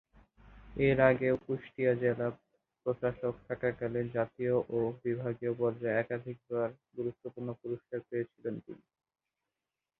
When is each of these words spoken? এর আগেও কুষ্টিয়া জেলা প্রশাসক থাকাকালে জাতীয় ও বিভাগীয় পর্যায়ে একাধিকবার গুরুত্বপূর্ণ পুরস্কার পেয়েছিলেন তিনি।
এর 0.79 0.97
আগেও 1.09 1.35
কুষ্টিয়া 1.45 1.93
জেলা 2.01 2.27
প্রশাসক 2.85 3.35
থাকাকালে 3.47 3.99
জাতীয় 4.15 4.53
ও 4.69 4.79
বিভাগীয় 5.03 5.53
পর্যায়ে 5.59 5.99
একাধিকবার 5.99 6.67
গুরুত্বপূর্ণ 6.97 7.49
পুরস্কার 7.61 7.99
পেয়েছিলেন 8.09 8.55
তিনি। 8.59 8.83